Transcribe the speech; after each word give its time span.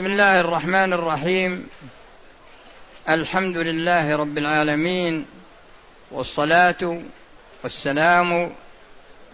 بسم 0.00 0.12
الله 0.12 0.40
الرحمن 0.40 0.92
الرحيم. 0.92 1.68
الحمد 3.08 3.56
لله 3.56 4.16
رب 4.16 4.38
العالمين 4.38 5.26
والصلاة 6.10 7.00
والسلام 7.62 8.52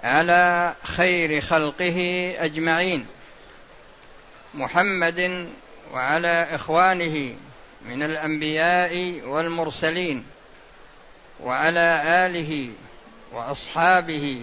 على 0.05 0.75
خير 0.83 1.41
خلقه 1.41 2.35
أجمعين. 2.39 3.07
محمد 4.55 5.49
وعلى 5.93 6.49
إخوانه 6.55 7.35
من 7.87 8.03
الأنبياء 8.03 9.21
والمرسلين 9.27 10.27
وعلى 11.41 12.03
آله 12.07 12.71
وأصحابه 13.33 14.43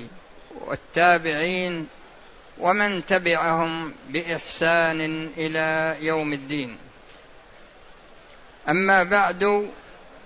والتابعين 0.65 1.87
ومن 2.59 3.05
تبعهم 3.05 3.93
بإحسان 4.09 5.29
إلى 5.37 5.95
يوم 6.05 6.33
الدين. 6.33 6.77
أما 8.69 9.03
بعد 9.03 9.69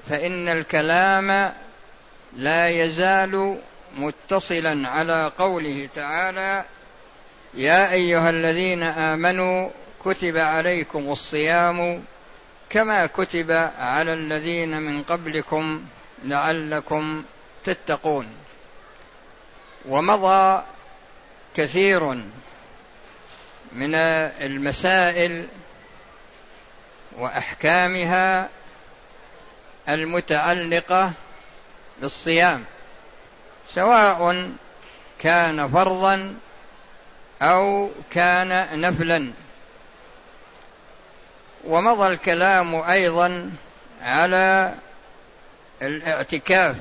فإن 0.09 0.49
الكلام 0.49 1.53
لا 2.35 2.69
يزال 2.69 3.57
متصلا 3.97 4.89
على 4.89 5.31
قوله 5.37 5.89
تعالى 5.93 6.63
يا 7.53 7.91
أيها 7.91 8.29
الذين 8.29 8.83
آمنوا 8.83 9.69
كتب 10.05 10.37
عليكم 10.37 11.11
الصيام 11.11 12.03
كما 12.69 13.05
كتب 13.05 13.51
على 13.79 14.13
الذين 14.13 14.81
من 14.81 15.03
قبلكم 15.03 15.85
لعلكم 16.23 17.23
تتقون. 17.63 18.27
ومضى 19.85 20.63
كثير 21.57 22.03
من 23.71 23.95
المسائل 24.41 25.47
وأحكامها 27.17 28.49
المتعلقة 29.89 31.11
بالصيام 32.01 32.65
سواء 33.73 34.51
كان 35.19 35.67
فرضا 35.67 36.35
أو 37.41 37.89
كان 38.11 38.81
نفلا. 38.81 39.33
ومضى 41.65 42.07
الكلام 42.07 42.75
أيضا 42.75 43.51
على 44.01 44.73
الاعتكاف 45.81 46.75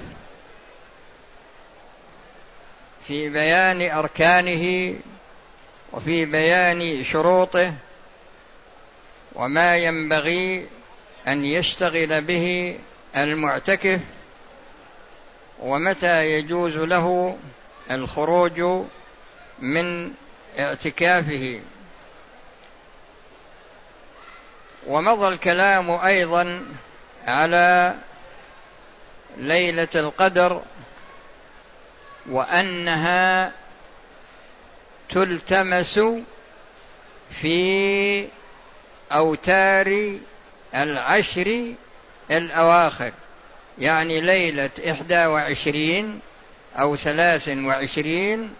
في 3.06 3.28
بيان 3.28 3.90
أركانه 3.90 4.94
وفي 5.92 6.24
بيان 6.24 7.04
شروطه 7.04 7.74
وما 9.34 9.76
ينبغي 9.76 10.66
أن 11.28 11.44
يشتغل 11.44 12.20
به 12.24 12.78
المعتكف 13.16 14.00
ومتى 15.60 16.26
يجوز 16.26 16.76
له 16.76 17.38
الخروج 17.90 18.60
من 19.58 20.12
اعتكافه. 20.58 21.60
ومضى 24.86 25.28
الكلام 25.28 25.90
أيضا 25.90 26.66
على 27.26 27.94
ليلة 29.36 29.88
القدر 29.94 30.62
وأنها 32.30 33.52
تلتمس 35.08 36.00
في 37.30 38.28
أوتار 39.12 40.18
العشر 40.74 41.74
الأواخر 42.30 43.12
يعني 43.78 44.20
ليلة 44.20 44.70
إحدى 44.90 45.26
وعشرين 45.26 46.20
أو 46.78 46.96
ثلاث 46.96 47.48
وعشرين 47.48 48.54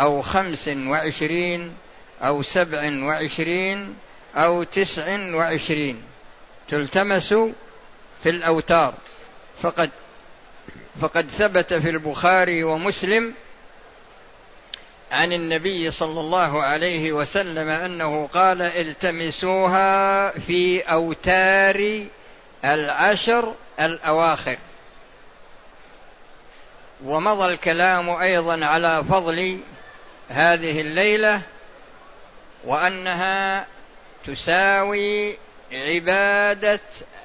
أو 0.00 0.22
خمس 0.22 0.68
وعشرين 0.68 1.72
أو 2.22 2.42
سبع 2.42 2.82
وعشرين 3.02 3.96
أو 4.36 4.62
تسع 4.62 5.34
وعشرين 5.34 6.02
تلتمس 6.68 7.34
في 8.22 8.30
الأوتار 8.30 8.94
فقد 9.58 9.90
فقد 11.00 11.30
ثبت 11.30 11.74
في 11.74 11.90
البخاري 11.90 12.64
ومسلم 12.64 13.34
عن 15.12 15.32
النبي 15.32 15.90
صلى 15.90 16.20
الله 16.20 16.62
عليه 16.62 17.12
وسلم 17.12 17.68
أنه 17.68 18.26
قال 18.26 18.62
التمسوها 18.62 20.30
في 20.30 20.80
أوتار 20.80 22.06
العشر 22.64 23.54
الأواخر. 23.80 24.56
ومضى 27.04 27.52
الكلام 27.52 28.10
أيضا 28.10 28.66
على 28.66 29.04
فضل 29.04 29.58
هذه 30.28 30.80
الليلة 30.80 31.42
وأنها 32.64 33.66
تساوي 34.26 35.36
عبادة 35.72 36.80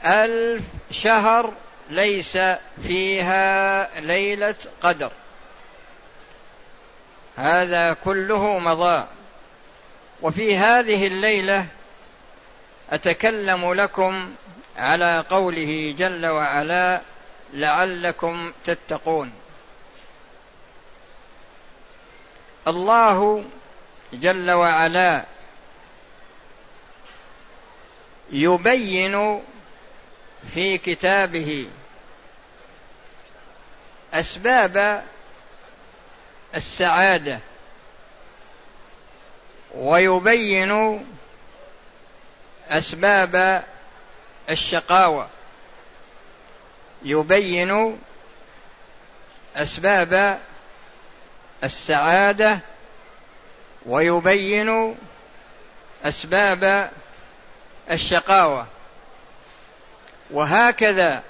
ألف 0.06 0.64
شهر 0.92 1.54
ليس 1.90 2.38
فيها 2.88 4.00
ليلة 4.00 4.56
قدر. 4.82 5.12
هذا 7.38 7.94
كله 7.94 8.60
مضى. 8.60 9.08
وفي 10.22 10.58
هذه 10.58 11.08
الليلة 11.08 11.68
أتكلم 12.92 13.74
لكم 13.74 14.36
على 14.78 15.26
قوله 15.30 15.96
جل 15.98 16.26
وعلا 16.26 17.02
لعلكم 17.54 18.54
تتقون. 18.66 19.34
الله 22.68 23.46
جل 24.14 24.52
وعلا 24.52 25.26
يبين 28.32 29.44
في 30.54 30.78
كتابه 30.78 31.70
أسباب 34.14 35.04
السعادة 36.56 37.40
ويبين 39.76 41.06
أسباب 42.70 43.64
الشقاوة 44.50 45.30
يبين 47.04 48.00
أسباب 49.56 50.40
السعادة 51.64 52.60
ويبين 53.86 54.96
أسباب 56.06 56.92
الشقاوة. 57.92 58.68
وهكذا 60.32 61.24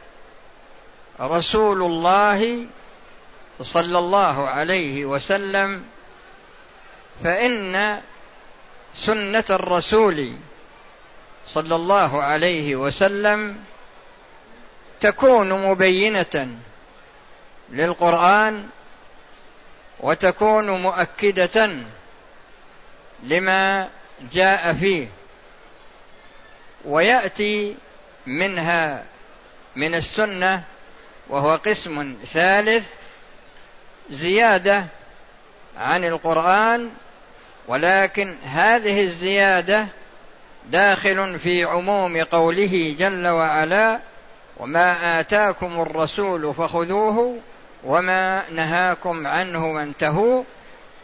رسول 1.22 1.82
الله 1.84 2.66
صلى 3.62 3.98
الله 3.98 4.50
عليه 4.50 5.06
وسلم 5.06 5.84
فإن 7.24 8.02
سنة 8.96 9.44
الرسول 9.50 10.34
صلى 11.48 11.76
الله 11.76 12.24
عليه 12.24 12.76
وسلم 12.76 13.58
تكون 15.02 15.70
مبينة 15.70 16.58
للقرآن 17.70 18.68
وتكون 20.00 20.82
مؤكدة 20.82 21.86
لما 23.24 23.90
جاء 24.32 24.74
فيه 24.74 25.08
ويأتي 26.86 27.76
منها 28.28 29.04
من 29.76 29.96
السنة 29.96 30.64
وهو 31.30 31.56
قسم 31.56 32.16
ثالث 32.26 32.94
زيادة 34.10 34.86
عن 35.78 36.04
القرآن 36.04 36.92
ولكن 37.68 38.38
هذه 38.44 39.02
الزيادة 39.02 39.88
داخل 40.70 41.40
في 41.40 41.64
عموم 41.64 42.24
قوله 42.24 42.96
جل 43.00 43.28
وعلا 43.28 44.00
وما 44.58 45.20
آتاكم 45.20 45.82
الرسول 45.82 46.54
فخذوه 46.54 47.38
وما 47.84 48.50
نهاكم 48.50 49.28
عنه 49.28 49.66
وانتهوا 49.66 50.44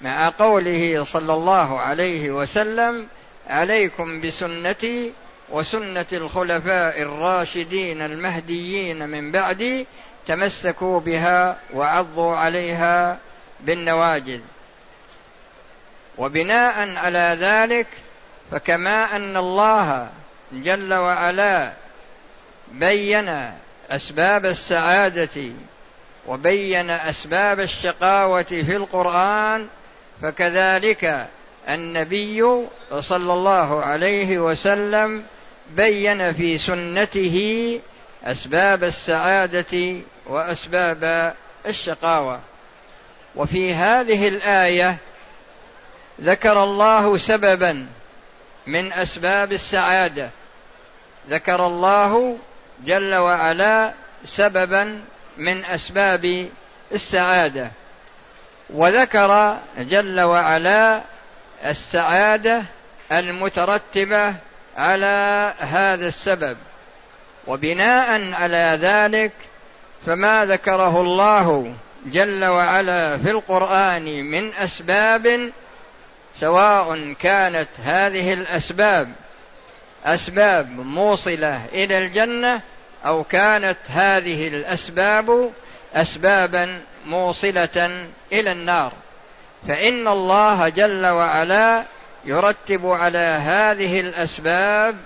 مع 0.01 0.29
قوله 0.29 1.03
صلى 1.03 1.33
الله 1.33 1.79
عليه 1.79 2.31
وسلم 2.31 3.07
عليكم 3.49 4.21
بسنتي 4.21 5.13
وسنة 5.51 6.05
الخلفاء 6.13 7.01
الراشدين 7.01 8.01
المهديين 8.01 9.09
من 9.09 9.31
بعدي 9.31 9.87
تمسكوا 10.25 10.99
بها 10.99 11.57
وعضوا 11.73 12.35
عليها 12.35 13.17
بالنواجذ. 13.59 14.41
وبناء 16.17 16.97
على 16.97 17.37
ذلك 17.39 17.87
فكما 18.51 19.15
أن 19.15 19.37
الله 19.37 20.09
جل 20.51 20.93
وعلا 20.93 21.73
بين 22.71 23.51
أسباب 23.91 24.45
السعادة 24.45 25.51
وبين 26.27 26.89
أسباب 26.89 27.59
الشقاوة 27.59 28.43
في 28.43 28.75
القرآن 28.75 29.67
فكذلك 30.21 31.27
النبي 31.69 32.67
صلى 32.99 33.33
الله 33.33 33.85
عليه 33.85 34.39
وسلم 34.39 35.23
بين 35.75 36.33
في 36.33 36.57
سنته 36.57 37.79
أسباب 38.23 38.83
السعادة 38.83 40.01
وأسباب 40.27 41.33
الشقاوة. 41.65 42.39
وفي 43.35 43.73
هذه 43.73 44.27
الآية 44.27 44.97
ذكر 46.21 46.63
الله 46.63 47.17
سببا 47.17 47.87
من 48.67 48.93
أسباب 48.93 49.51
السعادة. 49.51 50.29
ذكر 51.29 51.67
الله 51.67 52.37
جل 52.85 53.15
وعلا 53.15 53.93
سببا 54.25 55.01
من 55.37 55.65
أسباب 55.65 56.49
السعادة. 56.91 57.71
وذكر 58.69 59.57
جل 59.77 60.21
وعلا 60.21 61.01
السعادة 61.65 62.63
المترتبة 63.11 64.33
على 64.77 65.53
هذا 65.59 66.07
السبب 66.07 66.57
وبناء 67.47 68.33
على 68.33 68.77
ذلك 68.81 69.31
فما 70.05 70.45
ذكره 70.45 71.01
الله 71.01 71.73
جل 72.05 72.45
وعلا 72.45 73.17
في 73.17 73.31
القرآن 73.31 74.31
من 74.31 74.53
أسباب 74.53 75.51
سواء 76.39 77.13
كانت 77.13 77.67
هذه 77.83 78.33
الأسباب 78.33 79.11
أسباب 80.05 80.69
موصلة 80.69 81.65
إلى 81.73 81.97
الجنة 81.97 82.61
أو 83.05 83.23
كانت 83.23 83.77
هذه 83.89 84.47
الأسباب 84.47 85.51
اسبابا 85.93 86.81
موصلة 87.05 88.07
إلى 88.31 88.51
النار. 88.51 88.93
فإن 89.67 90.07
الله 90.07 90.69
جل 90.69 91.07
وعلا 91.07 91.83
يرتب 92.25 92.85
على 92.85 93.17
هذه 93.17 93.99
الأسباب 93.99 94.97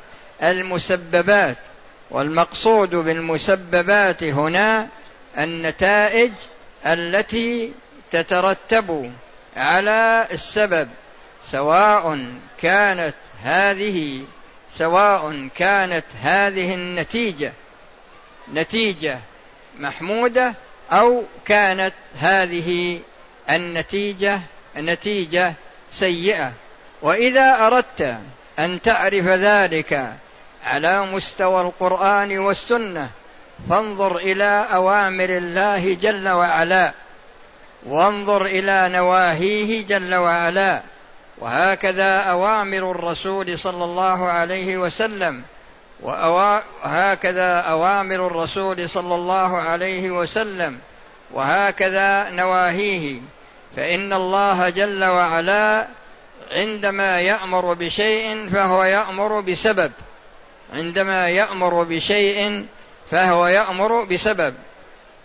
المسببات 0.43 1.57
والمقصود 2.11 2.89
بالمسببات 2.95 4.23
هنا 4.23 4.87
النتائج 5.37 6.31
التي 6.85 7.73
تترتب 8.11 9.11
على 9.55 10.27
السبب 10.31 10.89
سواء 11.51 12.29
كانت 12.61 13.15
هذه 13.43 14.21
سواء 14.77 15.47
كانت 15.55 16.05
هذه 16.21 16.73
النتيجة 16.73 17.53
نتيجة 18.53 19.19
محمودة 19.77 20.53
أو 20.91 21.23
كانت 21.45 21.93
هذه 22.19 22.99
النتيجة 23.49 24.39
نتيجة 24.77 25.53
سيئة. 25.91 26.53
وإذا 27.01 27.67
أردت 27.67 28.17
أن 28.59 28.81
تعرف 28.81 29.27
ذلك 29.27 30.13
على 30.63 31.05
مستوى 31.05 31.61
القرآن 31.61 32.37
والسنة 32.37 33.09
فانظر 33.69 34.17
إلى 34.17 34.67
أوامر 34.73 35.29
الله 35.29 35.93
جل 35.93 36.29
وعلا. 36.29 36.91
وانظر 37.85 38.45
إلى 38.45 38.89
نواهيه 38.89 39.85
جل 39.85 40.15
وعلا. 40.15 40.81
وهكذا 41.37 42.19
أوامر 42.19 42.91
الرسول 42.91 43.59
صلى 43.59 43.83
الله 43.83 44.29
عليه 44.29 44.77
وسلم. 44.77 45.43
وهكذا 46.01 47.59
أوامر 47.59 48.27
الرسول 48.27 48.89
صلى 48.89 49.15
الله 49.15 49.57
عليه 49.61 50.11
وسلم. 50.11 50.79
وهكذا 51.33 52.29
نواهيه. 52.29 53.19
فإن 53.75 54.13
الله 54.13 54.69
جل 54.69 55.05
وعلا 55.05 55.87
عندما 56.51 57.21
يأمر 57.21 57.73
بشيء 57.73 58.47
فهو 58.49 58.83
يأمر 58.83 59.41
بسبب. 59.41 59.91
عندما 60.71 61.29
يأمر 61.29 61.83
بشيء 61.83 62.65
فهو 63.11 63.47
يأمر 63.47 64.03
بسبب. 64.03 64.55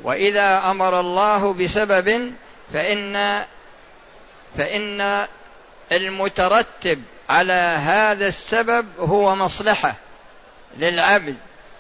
وإذا 0.05 0.59
أمر 0.59 1.01
الله 1.01 1.55
بسبب 1.55 2.33
فان 2.73 3.45
فإن 4.59 5.27
المترتب 5.93 7.03
على 7.29 7.53
هذا 7.83 8.27
السبب 8.27 8.87
هو 8.99 9.35
مصلحة 9.35 9.95
للعبد 10.79 11.37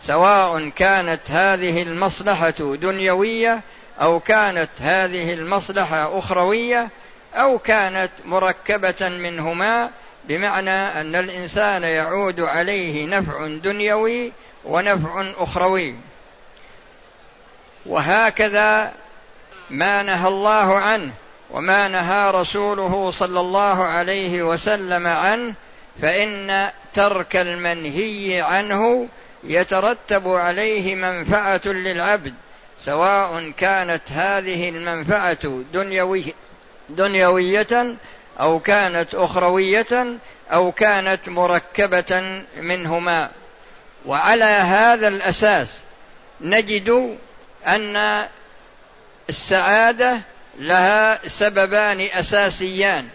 سواء 0.07 0.69
كانت 0.69 1.21
هذه 1.31 1.83
المصلحة 1.83 2.51
دنيوية 2.61 3.61
أو 4.01 4.21
كانت 4.21 4.71
هذه 4.81 5.33
المصلحة 5.33 6.19
أخروية. 6.19 6.89
أو 7.35 7.59
كانت 7.59 8.11
مركبة 8.25 9.09
منهما 9.09 9.91
بمعنى 10.25 10.71
أن 10.71 11.15
الإنسان 11.17 11.83
يعود 11.83 12.41
عليه 12.41 13.07
نفع 13.07 13.47
دنيوي 13.47 14.33
ونفع 14.65 15.33
أخروي. 15.37 15.95
وهكذا 17.87 18.93
ما 19.71 20.03
نهى 20.03 20.29
الله 20.29 20.79
عنه 20.79 21.13
وما 21.51 21.89
نهى 21.89 22.31
رسوله 22.31 23.11
صلى 23.11 23.41
الله 23.41 23.85
عليه 23.85 24.43
وسلم 24.43 25.07
عنه 25.07 25.55
فإن 26.03 26.71
ترك 26.95 27.37
المنهي 27.37 28.41
عنه 28.41 29.09
يترتب 29.45 30.29
عليه 30.29 30.95
منفعة 30.95 31.61
للعبد 31.67 32.35
سواء 32.81 33.51
كانت 33.51 34.03
هذه 34.13 34.69
المنفعة 34.69 35.63
دنيوي 35.73 36.35
دنيوية 36.91 37.97
أو 38.41 38.59
كانت 38.59 39.15
أخروية 39.15 40.19
أو 40.53 40.73
كانت 40.73 41.29
مركبة 41.29 42.43
منهما. 42.57 43.31
وعلى 44.07 44.45
هذا 44.45 45.09
الأساس 45.09 45.81
نجد 46.41 47.19
أن 47.67 48.27
السعادة 49.29 50.21
لها 50.59 51.29
سببان 51.29 52.01
أساسيان. 52.01 53.09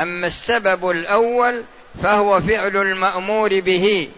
أما 0.00 0.26
السبب 0.26 0.90
الأول 0.90 1.64
فهو 2.02 2.40
فعل 2.40 2.76
المأمور 2.76 3.60
به 3.60 4.10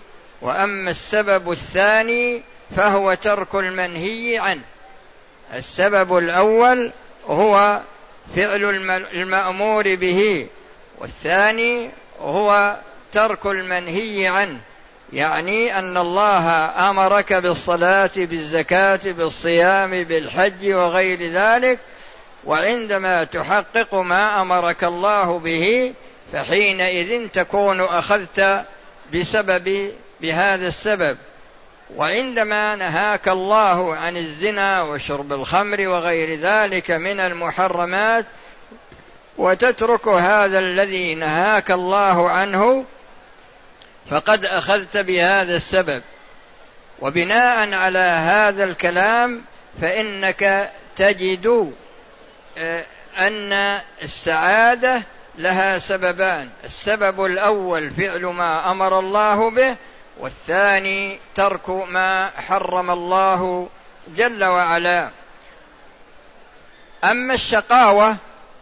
وأما 0.43 0.91
السبب 0.91 1.51
الثاني 1.51 2.43
فهو 2.77 3.15
ترك 3.15 3.55
المنهي 3.55 4.39
عنه. 4.39 4.63
السبب 5.55 6.19
الأول 6.19 6.93
هو 7.27 7.81
فعل 8.37 8.65
المأمور 9.15 9.95
به. 9.95 10.47
والثاني 10.99 11.91
هو 12.21 12.77
ترك 13.13 13.47
المنهي 13.47 14.27
عنه. 14.27 14.61
يعني 15.13 15.79
أن 15.79 15.97
الله 15.97 16.49
أمرك 16.91 17.33
بالصلاة 17.33 18.11
بالزكاة 18.17 19.01
بالصيام 19.05 20.05
بالحج 20.05 20.73
وغير 20.73 21.23
ذلك. 21.23 21.81
وعندما 22.45 23.25
تحقق 23.25 23.95
ما 23.95 24.43
أمرك 24.43 24.85
الله 24.85 25.39
به 25.39 25.95
فحينئذ 26.33 27.29
تكون 27.29 27.81
أخذت 27.81 28.65
بسبب 29.15 29.93
بهذا 30.21 30.67
السبب. 30.67 31.19
وعندما 31.97 32.77
نهاك 32.77 33.29
الله 33.29 33.97
عن 33.97 34.17
الزنا 34.17 34.83
وشرب 34.83 35.33
الخمر 35.33 35.89
وغير 35.89 36.39
ذلك 36.39 36.91
من 36.91 37.21
المحرمات 37.21 38.27
وتترك 39.39 40.09
هذا 40.09 40.59
الذي 40.59 41.15
نهاك 41.15 41.71
الله 41.71 42.31
عنه 42.31 42.85
فقد 44.11 44.45
أخذت 44.45 44.97
بهذا 44.97 45.57
السبب. 45.57 46.03
وبناء 47.01 47.75
على 47.75 47.99
هذا 47.99 48.65
الكلام 48.65 49.43
فإنك 49.81 50.71
تجد 50.97 51.73
آه، 52.59 52.85
أن 53.19 53.81
السعادة 54.03 55.03
لها 55.39 55.79
سببان. 55.79 56.51
السبب 56.65 57.25
الأول 57.25 57.91
فعل 57.91 58.25
ما 58.25 58.71
أمر 58.71 58.99
الله 58.99 59.51
به 59.51 59.77
والثاني 60.21 61.19
ترك 61.35 61.71
ما 61.71 62.31
حرم 62.37 62.91
الله 62.91 63.69
جل 64.17 64.45
وعلا. 64.45 65.11
أما 67.05 67.35
الشقاوة 67.35 68.17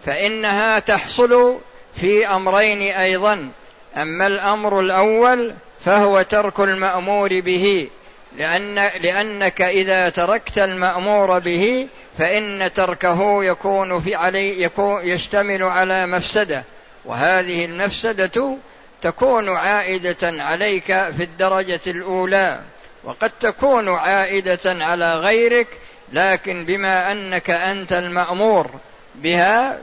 فإنها 0.04 0.78
تحصل 0.78 1.58
في 1.94 2.26
أمرين 2.26 2.82
أيضا. 2.82 3.50
أما 3.96 4.26
الأمر 4.26 4.80
الأول 4.80 5.54
فهو 5.80 6.22
ترك 6.22 6.60
المأمور 6.60 7.40
به 7.40 7.88
لأن 8.36 8.74
لأنك 8.74 9.62
إذا 9.62 10.08
تركت 10.08 10.58
المأمور 10.58 11.38
به 11.38 11.88
فإن 12.18 12.72
تركه 12.74 13.44
يكون 13.44 14.00
في 14.00 14.14
علي 14.14 14.62
يكون 14.62 15.08
يشتمل 15.08 15.62
على 15.62 16.06
مفسدة. 16.06 16.64
وهذه 17.04 17.64
المفسدة 17.64 18.56
تكون 19.02 19.48
عائدة 19.48 20.16
عليك 20.22 20.86
في 20.86 21.22
الدرجة 21.22 21.80
الأولى 21.86 22.60
وقد 23.04 23.30
تكون 23.40 23.88
عائدة 23.88 24.84
على 24.84 25.16
غيرك 25.16 25.68
لكن 26.12 26.64
بما 26.64 27.12
أنك 27.12 27.50
أنت 27.50 27.92
المأمور 27.92 28.70
بها 29.14 29.78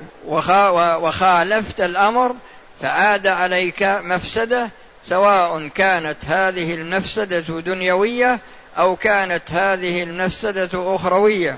وخالفت 1.01 1.81
الأمر 1.81 2.35
فعاد 2.81 3.27
عليك 3.27 3.83
مفسدة 3.83 4.69
سواء 5.05 5.67
كانت 5.67 6.17
هذه 6.25 6.73
المفسدة 6.73 7.59
دنيوية 7.59 8.39
أو 8.77 8.95
كانت 8.95 9.51
هذه 9.51 10.03
المفسدة 10.03 10.95
أخروية. 10.95 11.57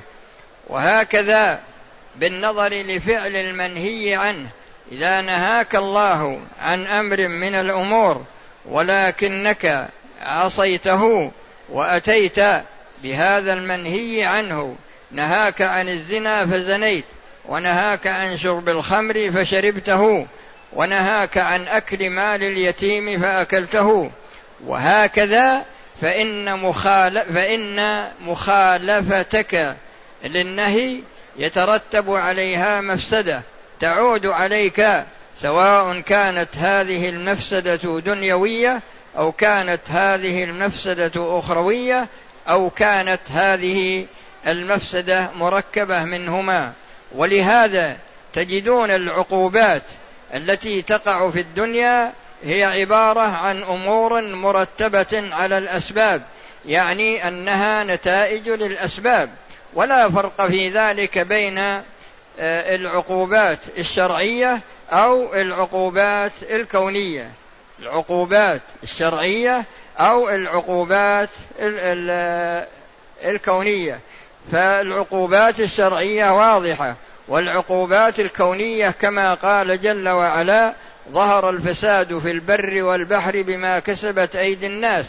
وهكذا 0.68 1.60
بالنظر 2.16 2.74
لفعل 2.74 3.36
المنهي 3.36 4.16
عنه 4.16 4.50
إذا 4.92 5.22
نهاك 5.22 5.76
الله 5.76 6.40
عن 6.62 6.88
أمر 6.88 7.28
من 7.28 7.56
الأمور 7.56 8.26
ولكنك 8.66 9.88
عصيته 10.22 11.32
وأتيت 11.70 12.40
بهذا 13.04 13.54
المنهي 13.54 14.24
عنه. 14.24 14.76
نهاك 15.12 15.62
عن 15.62 15.90
الزنا 15.90 16.46
فزنيت 16.46 17.06
ونهاك 17.46 18.08
عن 18.08 18.38
شرب 18.38 18.70
الخمر 18.70 19.32
فشربته 19.32 20.26
ونهاك 20.74 21.38
عن 21.38 21.68
أكل 21.68 22.10
مال 22.10 22.44
اليتيم 22.44 23.20
فأكلته. 23.20 24.12
وهكذا 24.66 25.66
فإن 26.02 26.60
مخالف 26.60 27.32
فإن 27.34 28.08
مخالفتك 28.22 29.76
للنهي 30.24 31.00
يترتب 31.38 32.12
عليها 32.12 32.82
مفسدة. 32.82 33.42
تعود 33.82 34.26
عليك 34.26 35.04
سواء 35.38 36.00
كانت 36.00 36.58
هذه 36.58 37.10
المفسدة 37.10 38.00
دنيوية 38.00 38.82
أو 39.18 39.32
كانت 39.32 39.82
هذه 39.90 40.44
المفسدة 40.44 41.12
أخروية 41.16 42.08
أو 42.50 42.70
كانت 42.70 43.22
هذه 43.32 44.06
المفسدة 44.48 45.30
مركبة 45.36 46.04
منهما. 46.04 46.74
ولهذا 47.12 47.98
تجدون 48.34 48.92
العقوبات 48.92 49.84
التي 50.34 50.82
تقع 50.82 51.30
في 51.30 51.40
الدنيا 51.40 52.14
هي 52.44 52.64
عبارة 52.64 53.22
عن 53.22 53.64
أمور 53.64 54.22
مرتبة 54.22 55.36
على 55.36 55.58
الأسباب 55.58 56.22
يعني 56.66 57.28
أنها 57.28 57.84
نتائج 57.84 58.50
للأسباب. 58.50 59.30
ولا 59.74 60.10
فرق 60.10 60.48
في 60.48 60.70
ذلك 60.70 61.20
بين 61.20 61.82
العقوبات 62.40 63.60
الشرعية 63.78 64.60
أو 64.92 65.34
العقوبات 65.34 66.32
الكونية. 66.52 67.32
العقوبات 67.80 68.62
الشرعية 68.84 69.66
أو 69.98 70.30
العقوبات 70.30 71.30
الكونية. 73.24 74.00
فالعقوبات 74.52 75.60
الشرعية 75.60 76.32
واضحة 76.38 76.96
والعقوبات 77.28 78.20
الكونية 78.20 78.90
كما 78.90 79.34
قال 79.34 79.80
جل 79.80 80.10
وعلا 80.10 80.74
ظهر 81.12 81.50
الفساد 81.50 82.20
في 82.20 82.32
البر 82.32 82.84
والبحر 82.84 83.42
بما 83.42 83.80
كسبت 83.80 84.36
أيدي 84.36 84.68
الناس 84.68 85.06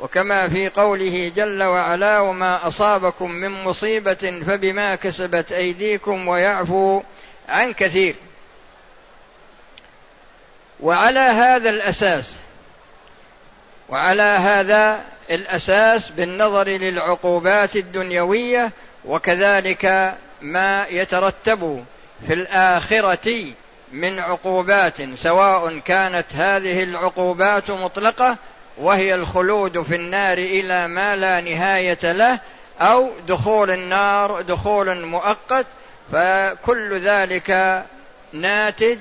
وكما 0.00 0.48
في 0.48 0.68
قوله 0.68 1.32
جل 1.36 1.62
وعلا 1.62 2.20
وما 2.20 2.66
أصابكم 2.66 3.30
من 3.30 3.64
مصيبة 3.64 4.42
فبما 4.46 4.94
كسبت 4.94 5.52
أيديكم 5.52 6.28
ويعفو 6.28 7.02
عن 7.48 7.72
كثير. 7.72 8.14
وعلى 10.80 11.20
هذا 11.20 11.70
الأساس 11.70 12.36
وعلى 13.88 14.22
هذا 14.22 15.04
الأساس 15.30 16.10
بالنظر 16.10 16.68
للعقوبات 16.68 17.76
الدنيوية 17.76 18.72
وكذلك 19.04 20.14
ما 20.42 20.86
يترتب 20.90 21.84
في 22.26 22.32
الآخرة 22.32 23.44
من 23.92 24.18
عقوبات 24.18 25.14
سواء 25.14 25.78
كانت 25.78 26.26
هذه 26.34 26.82
العقوبات 26.82 27.70
مطلقة 27.70 28.36
وهي 28.78 29.14
الخلود 29.14 29.82
في 29.82 29.94
النار 29.96 30.38
إلى 30.38 30.88
ما 30.88 31.16
لا 31.16 31.40
نهاية 31.40 32.12
له 32.12 32.38
أو 32.80 33.10
دخول 33.28 33.70
النار 33.70 34.40
دخول 34.42 35.06
مؤقت 35.06 35.66
فكل 36.12 37.00
ذلك 37.00 37.82
ناتج 38.32 38.98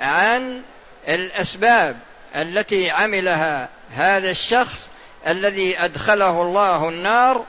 عن 0.00 0.62
الأسباب 1.08 1.96
التي 2.36 2.90
عملها 2.90 3.68
هذا 3.96 4.30
الشخص 4.30 4.88
الذي 5.26 5.78
أدخله 5.78 6.42
الله 6.42 6.88
النار. 6.88 7.44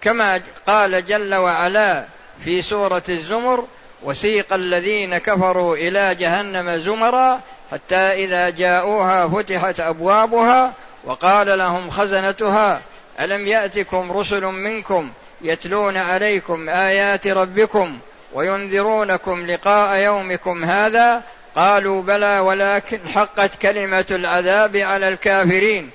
كما 0.00 0.40
قال 0.66 1.06
جل 1.06 1.34
وعلا 1.34 2.04
في 2.44 2.62
سورة 2.62 3.02
الزمر 3.10 3.66
وسيق 4.04 4.52
الذين 4.52 5.18
كفروا 5.18 5.76
إلى 5.76 6.14
جهنم 6.14 6.76
زمرا 6.80 7.40
حتى 7.72 7.96
إذا 7.96 8.50
جاءوها 8.50 9.28
فتحت 9.28 9.80
أبوابها 9.80 10.72
وقال 11.04 11.58
لهم 11.58 11.90
خزنتها 11.90 12.82
ألم 13.20 13.46
يأتكم 13.46 14.12
رسل 14.12 14.44
منكم 14.44 15.10
يتلون 15.42 15.96
عليكم 15.96 16.68
آيات 16.68 17.26
ربكم 17.26 17.98
وينذرونكم 18.32 19.46
لقاء 19.46 19.98
يومكم 19.98 20.64
هذا؟ 20.64 21.22
قالوا 21.56 22.02
بلى 22.02 22.38
ولكن 22.38 22.98
حقت 23.14 23.56
كلمة 23.62 24.06
العذاب 24.10 24.76
على 24.76 25.08
الكافرين. 25.08 25.90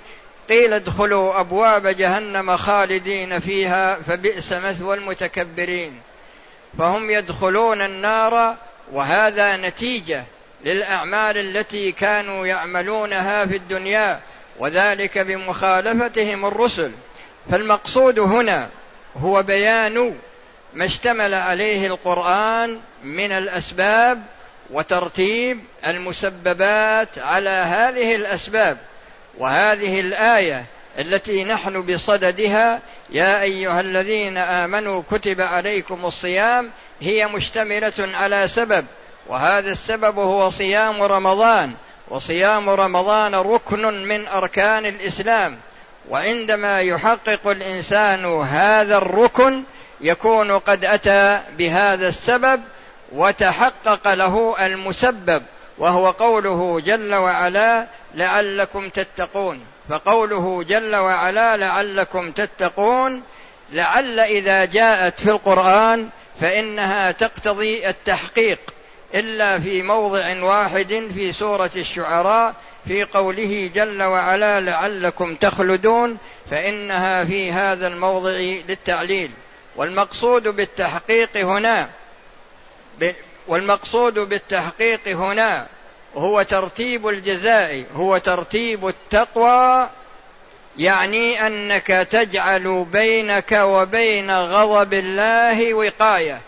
قيل 0.50 0.74
ادخلوا 0.74 1.40
أبواب 1.40 1.88
جهنم 1.88 2.58
خالدين 2.58 3.40
فيها 3.40 3.96
فبئس 3.96 4.54
مثوى 4.54 4.96
المتكبرين. 4.96 6.02
فهم 6.78 7.10
يدخلون 7.10 7.82
النار 7.82 8.56
وهذا 8.92 9.58
نتيجة 9.58 10.24
للأعمال 10.66 11.38
التي 11.38 11.92
كانوا 11.92 12.48
يعملونها 12.48 13.46
في 13.46 13.56
الدنيا 13.56 14.20
وذلك 14.60 15.18
بمخالفتهم 15.18 16.46
الرسل. 16.46 16.92
فالمقصود 17.52 18.20
هنا 18.20 18.70
هو 19.18 19.44
بيان 19.44 20.16
ما 20.74 20.86
اشتمل 20.86 21.34
عليه 21.34 21.88
القرآن 21.88 22.80
من 23.04 23.32
الأسباب 23.32 24.24
وترتيب 24.72 25.60
المسببات 25.88 27.20
على 27.20 27.50
هذه 27.50 28.16
الأسباب. 28.16 28.78
وهذه 29.38 30.00
الآية 30.00 30.66
التي 31.00 31.44
نحن 31.44 31.82
بصددها 31.82 32.80
يا 33.10 33.42
أيها 33.42 33.80
الذين 33.80 34.38
آمنوا 34.38 35.04
كتب 35.12 35.42
عليكم 35.42 36.06
الصيام 36.06 36.72
هي 37.02 37.28
مشتملة 37.28 37.94
على 38.00 38.48
سبب 38.48 38.86
وهذا 39.28 39.72
السبب 39.72 40.20
هو 40.20 40.50
صيام 40.50 41.04
رمضان 41.04 41.74
وصيام 42.10 42.70
رمضان 42.70 43.36
ركن 43.36 44.08
من 44.08 44.28
أركان 44.28 44.86
الإسلام. 44.86 45.58
وعندما 46.10 46.82
يحقق 46.82 47.48
الإنسان 47.48 48.26
هذا 48.42 48.98
الركن 48.98 49.64
يكون 50.02 50.52
قد 50.52 50.86
أتى 50.86 51.42
بهذا 51.58 52.08
السبب 52.08 52.62
وتحقق 53.12 54.14
له 54.14 54.56
المسبب 54.66 55.44
وهو 55.78 56.12
قوله 56.12 56.80
جل 56.80 57.16
وعلا 57.16 57.86
لعلكم 58.16 58.90
تتقون. 58.90 59.77
فقوله 59.90 60.64
جل 60.64 60.96
وعلا 60.96 61.58
لعلكم 61.58 62.32
تتقون 62.32 63.24
لعل 63.72 64.20
إذا 64.20 64.66
جاءت 64.66 65.22
في 65.22 65.32
القرآن 65.32 66.10
فإنها 66.42 67.12
تقتضي 67.12 67.90
التحقيق 67.90 68.60
إلا 69.16 69.60
في 69.60 69.84
موضع 69.84 70.44
واحد 70.44 71.10
في 71.14 71.34
سورة 71.34 71.72
الشعراء 71.76 72.56
في 72.88 73.04
قوله 73.04 73.72
جل 73.76 74.04
وعلا 74.04 74.62
لعلكم 74.62 75.36
تخلدون 75.36 76.18
فإنها 76.52 77.24
في 77.24 77.52
هذا 77.52 77.88
الموضع 77.88 78.32
للتعليل. 78.68 79.32
والمقصود 79.76 80.44
بالتحقيق 80.44 81.38
هنا 81.38 81.90
والمقصود 83.48 84.14
بالتحقيق 84.14 85.08
هنا 85.08 85.68
هو 86.16 86.42
ترتيب 86.42 87.08
الجزاء 87.08 87.84
هو 87.96 88.18
ترتيب 88.18 88.88
التقوى 88.88 89.90
يعني 90.78 91.48
أنك 91.48 91.88
تجعل 91.88 92.86
بينك 92.92 93.52
وبين 93.52 94.32
غضب 94.32 94.94
الله 94.94 95.74
وقاية. 95.74 96.42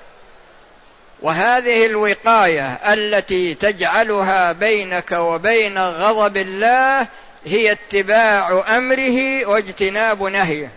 وهذه 1.22 1.86
الوقاية 1.86 2.74
التي 2.74 3.54
تجعلها 3.54 4.52
بينك 4.52 5.12
وبين 5.12 5.78
غضب 5.78 6.38
الله 6.38 7.08
هي 7.46 7.72
اتباع 7.72 8.78
أمره 8.78 9.46
واجتناب 9.46 10.24
نهيه. 10.24 10.72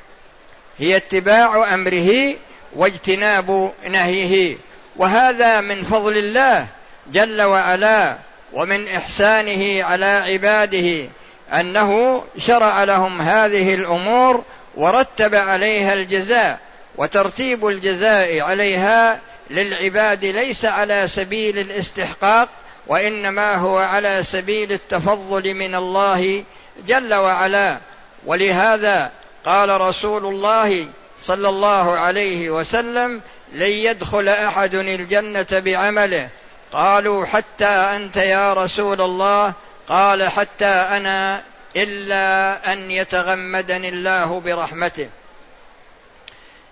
هي 0.79 0.97
اتباع 0.97 1.75
أمره 1.75 2.35
واجتناب 2.77 3.73
نهيه. 3.89 4.57
وهذا 4.97 5.61
من 5.61 5.83
فضل 5.83 6.19
الله 6.19 6.67
جل 7.13 7.43
وعلا. 7.43 8.17
ومن 8.53 8.89
إحسانه 8.89 9.85
على 9.85 10.07
عباده 10.07 11.09
أنه 11.53 12.23
شرع 12.39 12.85
لهم 12.85 13.21
هذه 13.23 13.75
الأمور 13.75 14.43
ورتب 14.77 15.35
عليها 15.35 15.93
الجزاء 15.93 16.59
وترتيب 16.97 17.67
الجزاء 17.67 18.41
عليها 18.41 19.21
للعباد 19.51 20.25
ليس 20.25 20.65
على 20.65 21.09
سبيل 21.09 21.59
الاستحقاق 21.59 22.49
وإنما 22.87 23.55
هو 23.55 23.79
على 23.79 24.23
سبيل 24.23 24.73
التفضل 24.73 25.55
من 25.55 25.75
الله 25.75 26.45
جل 26.87 27.15
وعلا. 27.15 27.79
ولهذا 28.27 29.11
قال 29.47 29.81
رسول 29.81 30.27
الله 30.27 30.87
صلى 31.23 31.49
الله 31.49 31.99
عليه 31.99 32.51
وسلم 32.51 33.21
لن 33.53 33.71
يدخل 33.71 34.29
أحد 34.29 34.75
الجنة 34.75 35.47
بعمله 35.53 36.29
قالوا 36.73 37.27
حتى 37.27 37.65
أنت 37.65 38.17
يا 38.17 38.53
رسول 38.53 39.01
الله. 39.01 39.53
قال 39.89 40.29
حتى 40.29 40.67
أنا 40.67 41.43
إلا 41.77 42.73
أن 42.73 42.91
يتغمدني 42.91 43.89
الله 43.89 44.41
برحمته. 44.41 45.09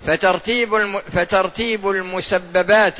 فترتيب 0.07 0.75
الم... 0.75 0.99
فترتيب 1.13 1.89
المسببات 1.89 2.99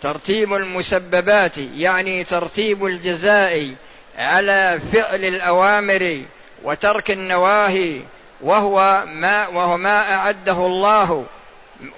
ترتيب 0.00 0.54
المسببات 0.54 1.58
يعني 1.58 2.24
ترتيب 2.24 2.86
الجزاء 2.86 3.74
على 4.18 4.80
فعل 4.92 5.24
الأوامر 5.24 6.22
وترك 6.64 7.10
النواهي 7.10 8.00
وهو 8.40 9.04
ما 9.06 9.48
وهو 9.48 9.76
ما 9.76 10.14
أعده 10.14 10.66
الله 10.66 11.24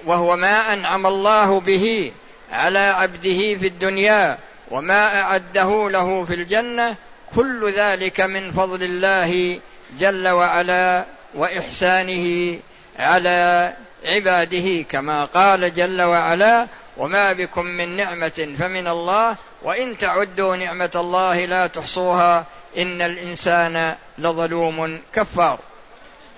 وهو 0.05 0.35
ما 0.35 0.73
أنعم 0.73 1.07
الله 1.07 1.59
به. 1.59 2.11
على 2.53 2.79
عبده 2.79 3.55
في 3.55 3.67
الدنيا 3.67 4.37
وما 4.71 5.21
أعده 5.21 5.89
له 5.89 6.25
في 6.25 6.33
الجنة 6.33 6.95
كل 7.35 7.71
ذلك 7.71 8.21
من 8.21 8.51
فضل 8.51 8.83
الله 8.83 9.59
جل 9.99 10.27
وعلا 10.27 11.05
وإحسانه 11.35 12.59
على 12.99 13.73
عباده 14.05 14.81
كما 14.81 15.25
قال 15.25 15.73
جل 15.73 16.01
وعلا 16.01 16.67
وما 16.97 17.33
بكم 17.33 17.65
من 17.65 17.97
نعمة 17.97 18.55
فمن 18.59 18.87
الله 18.87 19.35
وإن 19.63 19.97
تعدوا 19.97 20.55
نعمة 20.55 20.91
الله 20.95 21.45
لا 21.45 21.67
تحصوها 21.67 22.45
إن 22.77 23.01
الإنسان 23.01 23.95
لظلوم 24.17 25.01
كفار. 25.13 25.59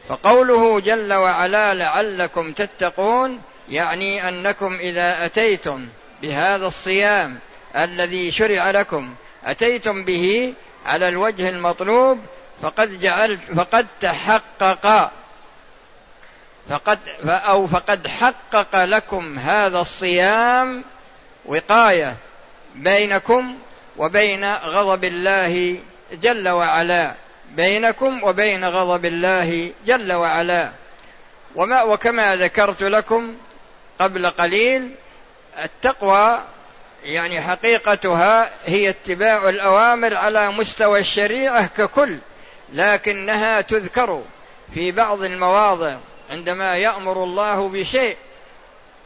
فقوله 0.07 0.79
جل 0.79 1.13
وعلا 1.13 1.73
لعلكم 1.73 2.51
تتقون 2.51 3.41
يعني 3.69 4.29
أنكم 4.29 4.75
إذا 4.75 5.25
أتيتم 5.25 5.87
بهذا 6.25 6.67
الصيام 6.67 7.39
الذي 7.75 8.31
شرع 8.31 8.71
لكم 8.71 9.15
أتيتم 9.43 10.05
به 10.05 10.53
على 10.85 11.07
الوجه 11.07 11.49
المطلوب 11.49 12.19
فقد 12.61 12.99
جعلت 12.99 13.41
فقد 13.55 13.87
تحقق 14.01 15.11
فقد 16.69 16.99
أو 17.25 17.67
فقد 17.67 18.07
حقق 18.07 18.83
لكم 18.83 19.39
هذا 19.39 19.79
الصيام 19.79 20.83
وقاية 21.45 22.15
بينكم 22.75 23.57
وبين 23.97 24.53
غضب 24.53 25.03
الله 25.03 25.79
جل 26.13 26.49
وعلا 26.49 27.13
بينكم 27.51 28.23
وبين 28.23 28.65
غضب 28.65 29.05
الله 29.05 29.71
جل 29.85 30.13
وعلا. 30.13 30.71
وما 31.55 31.83
وكما 31.83 32.35
ذكرت 32.35 32.83
لكم 32.83 33.35
قبل 33.99 34.27
قليل 34.27 34.91
التقوى 35.63 36.39
يعني 37.03 37.41
حقيقتها 37.41 38.51
هي 38.65 38.89
اتباع 38.89 39.49
الأوامر 39.49 40.15
على 40.15 40.51
مستوى 40.51 40.99
الشريعة 40.99 41.67
ككل 41.67 42.17
لكنها 42.73 43.61
تذكر 43.61 44.23
في 44.73 44.91
بعض 44.91 45.21
المواضع 45.23 45.97
عندما 46.29 46.77
يأمر 46.77 47.23
الله 47.23 47.69
بشيء. 47.69 48.17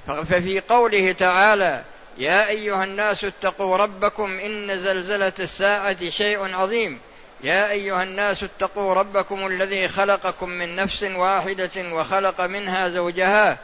ففي 0.07 0.59
قوله 0.59 1.11
تعالى 1.11 1.83
يا 2.17 2.49
أيها 2.49 2.83
الناس 2.83 3.23
اتقوا 3.23 3.77
ربكم 3.77 4.39
إن 4.39 4.79
زلزلة 4.79 5.33
الساعة 5.39 6.09
شيء 6.09 6.55
عظيم. 6.55 6.99
يا 7.43 7.71
أيها 7.71 8.03
الناس 8.03 8.43
اتقوا 8.43 8.93
ربكم 8.93 9.47
الذي 9.47 9.87
خلقكم 9.87 10.49
من 10.49 10.75
نفس 10.75 11.03
واحدة 11.03 11.69
وخلق 11.77 12.41
منها 12.41 12.89
زوجها. 12.89 13.57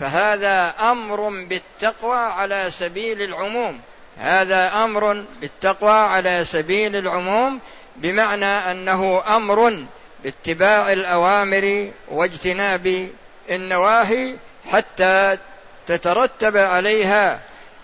فهذا 0.00 0.74
أمر 0.80 1.28
بالتقوى 1.28 2.16
على 2.16 2.70
سبيل 2.70 3.22
العموم. 3.22 3.80
هذا 4.18 4.84
أمر 4.84 5.24
بالتقوى 5.40 5.90
على 5.90 6.44
سبيل 6.44 6.96
العموم 6.96 7.60
بمعنى 7.96 8.44
أنه 8.44 9.22
أمر 9.36 9.84
باتباع 10.24 10.92
الأوامر 10.92 11.90
واجتناب 12.08 13.10
النواهي 13.50 14.36
حتى 14.70 15.38
تترتب 15.86 16.56
عليها 16.56 17.40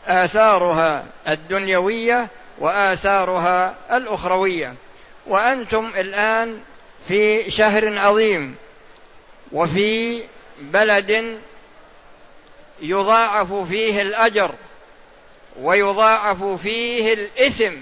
آثارها 0.07 1.05
الدنيوية 1.29 2.29
وآثارها 2.59 3.75
الأخروية. 3.92 4.75
وأنتم 5.27 5.92
الآن 5.97 6.61
في 7.09 7.51
شهر 7.51 7.99
عظيم 7.99 8.55
وفي 9.53 10.23
بلد 10.61 11.40
يضاعف 12.83 13.53
فيه 13.53 14.03
الأجر 14.03 14.51
ويضاعف 15.61 16.45
فيه 16.45 17.12
الإثم 17.12 17.75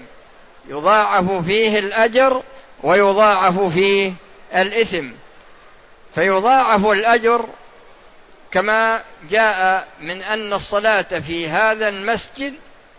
يضاعف 0.69 1.45
فيه 1.45 1.79
الأجر 1.79 2.43
ويضاعف 2.83 3.59
فيه 3.59 4.13
الإثم. 4.55 5.07
فيضاعف 6.15 6.85
الأجر 6.85 7.45
كما 8.51 9.03
جاء 9.29 9.87
من 10.01 10.21
أن 10.21 10.53
الصلاة 10.53 11.01
في 11.01 11.49
هذا 11.49 11.89
المسجد 11.89 12.53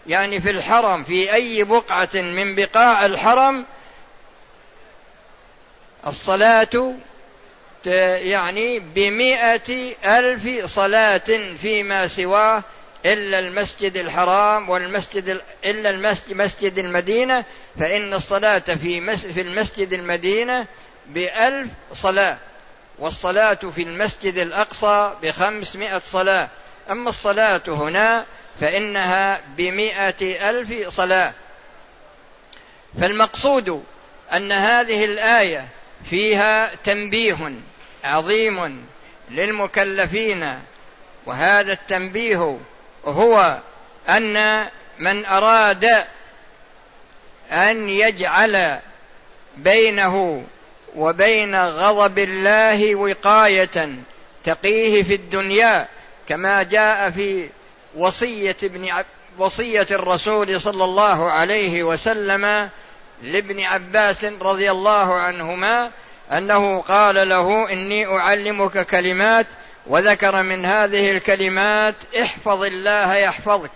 يعني 0.07 0.41
في 0.41 0.51
الحرم 0.51 1.05
في 1.05 1.35
أي 1.35 1.65
بقعة 1.65 2.09
من 2.15 2.55
بقاع 2.55 3.07
الحرم 3.07 3.65
الصلاة 6.07 6.95
يعني 7.87 8.79
بمائة 8.79 9.95
ألف 10.05 10.67
صلاة 10.67 11.55
فيما 11.63 12.07
سواه 12.07 12.63
إلا 13.07 13.39
المسجد 13.39 13.97
الحرام 13.97 14.69
والمسجد 14.69 15.41
إلا 15.65 15.91
المسجد 15.91 16.37
مسجد 16.37 16.79
المدينة 16.79 17.45
فإن 17.81 18.15
الصلاة 18.15 18.59
في 18.59 19.17
في 19.17 19.41
المسجد 19.41 19.93
المدينة 19.93 20.67
بألف 21.07 21.69
صلاة 21.95 22.37
والصلاة 22.99 23.55
في 23.55 23.83
المسجد 23.83 24.39
الأقصى 24.39 25.15
بخمسمائة 25.23 25.99
صلاة. 25.99 26.49
أما 26.91 27.09
الصلاة 27.09 27.63
هنا 27.69 28.25
فإنها 28.61 29.41
بمائة 29.57 30.51
ألف 30.51 30.89
صلاة. 30.89 31.33
فالمقصود 33.01 33.85
أن 34.33 34.53
هذه 34.53 35.05
الآية 35.05 35.69
فيها 36.05 36.75
تنبيه 36.85 37.53
عظيم 38.05 38.87
للمكلفين 39.31 40.59
وهذا 41.27 41.73
التنبيه 41.73 42.59
هو 43.05 43.59
أن 44.09 44.67
من 44.99 45.27
أراد 45.27 46.05
أن 47.53 47.89
يجعل 47.89 48.79
بينه 49.57 50.45
وبين 50.97 51.57
غضب 51.57 52.19
الله 52.19 52.95
وقاية 52.95 53.99
تقيه 54.45 55.03
في 55.03 55.15
الدنيا 55.15 55.89
كما 56.29 56.63
جاء 56.63 57.11
في 57.11 57.49
وصية 57.97 58.57
ابن 58.63 58.93
وصية 59.39 59.87
الرسول 59.91 60.61
صلى 60.61 60.85
الله 60.85 61.31
عليه 61.31 61.83
وسلم 61.83 62.71
لابن 63.23 63.61
عباس 63.61 64.25
رضي 64.25 64.71
الله 64.71 65.15
عنهما 65.15 65.91
أنه 66.33 66.81
قال 66.81 67.29
له 67.29 67.73
إني 67.73 68.07
أعلمك 68.07 68.87
كلمات 68.87 69.47
وذكر 69.87 70.43
من 70.43 70.65
هذه 70.65 71.11
الكلمات 71.11 71.95
احفظ 72.21 72.63
الله 72.63 73.15
يحفظك 73.15 73.71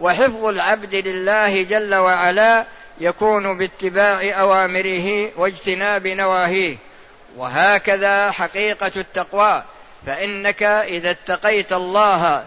وحفظ 0.00 0.44
العبد 0.44 0.94
لله 0.94 1.62
جل 1.62 1.94
وعلا 1.94 2.66
يكون 3.00 3.58
باتباع 3.58 4.40
أوامره 4.40 5.30
واجتناب 5.36 6.06
نواهيه 6.06 6.76
وهكذا 7.36 8.30
حقيقة 8.30 8.92
التقوى 8.96 9.64
فإنك 10.06 10.62
إذا 10.62 11.10
اتقيت 11.10 11.72
الله 11.72 12.46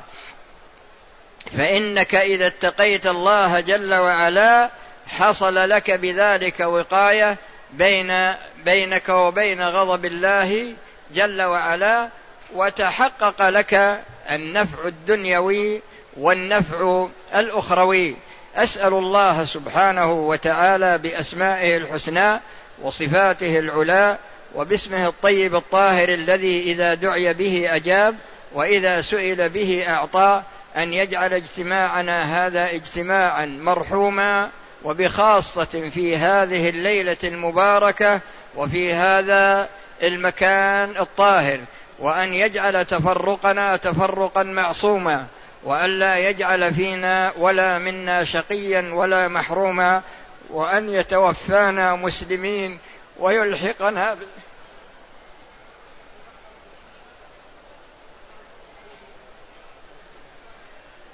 فإنك 1.58 2.16
إذا 2.16 2.48
اتقيت 2.48 3.08
الله 3.08 3.60
جل 3.60 3.94
وعلا 3.94 4.70
حصل 5.14 5.70
لك 5.70 5.92
بذلك 5.92 6.60
وقاية 6.60 7.38
بين 7.74 8.34
بينك 8.66 9.10
وبين 9.10 9.62
غضب 9.62 10.06
الله 10.06 10.74
جل 11.14 11.42
وعلا 11.42 12.10
وتحقق 12.56 13.50
لك 13.50 14.02
النفع 14.30 14.88
الدنيوي 14.88 15.82
والنفع 16.18 17.08
الأخروي. 17.36 18.16
أسأل 18.56 18.94
الله 18.94 19.46
سبحانه 19.46 20.12
وتعالى 20.12 20.98
بأسمائه 20.98 21.78
الحسنى 21.78 22.40
وصفاته 22.82 23.60
العلى 23.60 24.18
وباسمه 24.56 25.08
الطيب 25.08 25.56
الطاهر 25.56 26.10
الذي 26.10 26.62
إذا 26.62 26.94
دعي 26.94 27.34
به 27.34 27.76
أجاب 27.76 28.16
وإذا 28.54 29.02
سئل 29.02 29.50
به 29.50 29.84
أعطى 29.88 30.44
أن 30.78 30.94
يجعل 30.94 31.34
اجتماعنا 31.34 32.48
هذا 32.48 32.72
اجتماعا 32.72 33.46
مرحوما 33.46 34.50
وبخاصة 34.84 35.90
في 35.90 36.18
هذه 36.18 36.70
الليلة 36.70 37.18
المباركة 37.24 38.22
وفي 38.56 38.94
هذا 38.94 39.70
المكان 40.04 40.98
الطاهر 40.98 41.60
وأن 42.00 42.34
يجعل 42.34 42.86
تفرقنا 42.86 43.78
تفرقا 43.78 44.44
معصوما 44.44 45.28
والا 45.64 46.18
يجعل 46.18 46.74
فينا 46.74 47.34
ولا 47.38 47.80
منا 47.80 48.24
شقيا 48.24 48.94
ولا 48.94 49.28
محروما 49.28 50.02
وأن 50.50 50.90
يتوفانا 50.90 51.96
مسلمين 51.96 52.80
ويلحقنا 53.20 54.18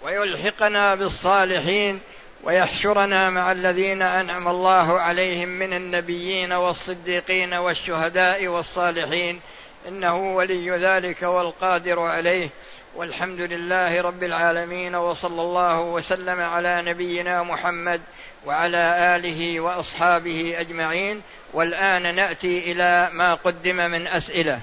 ويلحقنا 0.03 0.95
بالصالحين 0.95 2.01
ويحشرنا 2.43 3.29
مع 3.29 3.51
الذين 3.51 4.01
أنعم 4.01 4.47
الله 4.47 4.99
عليهم 4.99 5.49
من 5.49 5.73
النبيين 5.73 6.53
والصديقين 6.53 7.53
والشهداء 7.53 8.47
والصالحين. 8.47 9.41
إنه 9.87 10.35
ولي 10.35 10.69
ذلك 10.69 11.21
والقادر 11.21 11.99
عليه. 11.99 12.49
والحمد 12.95 13.39
لله 13.41 14.01
رب 14.01 14.23
العالمين 14.23 14.95
وصلى 14.95 15.41
الله 15.41 15.79
وسلم 15.79 16.39
على 16.39 16.81
نبينا 16.81 17.43
محمد 17.43 18.01
وعلى 18.45 19.15
آله 19.15 19.59
وأصحابه 19.59 20.55
أجمعين. 20.59 21.21
والآن 21.53 22.15
نأتي 22.15 22.71
إلى 22.71 23.09
ما 23.13 23.35
قدم 23.35 23.75
من 23.75 24.07
أسئلة. 24.07 24.59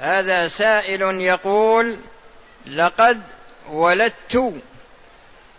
هذا 0.00 0.48
سائل 0.48 1.02
يقول 1.20 1.96
لقد 2.66 3.20
ولدت 3.70 4.54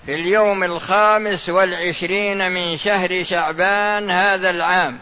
في 0.06 0.16
اليوم 0.16 0.64
الخامس 0.64 1.50
والعشرين 1.50 2.52
من 2.52 2.78
شهر 2.78 3.24
شعبان 3.24 4.12
هذا 4.12 4.50
العام 4.50 5.00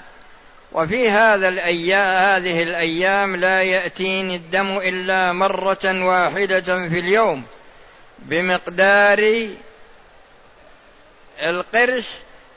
وفي 0.71 1.09
هذا 1.09 1.47
الأيام 1.47 2.35
هذه 2.35 2.63
الأيام 2.63 3.35
لا 3.35 3.61
يأتيني 3.61 4.35
الدم 4.35 4.77
إلا 4.77 5.33
مرة 5.33 6.05
واحدة 6.05 6.87
في 6.89 6.99
اليوم 6.99 7.43
بمقدار 8.19 9.49
القرش 11.41 12.07